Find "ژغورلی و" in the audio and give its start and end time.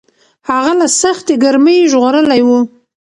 1.91-2.49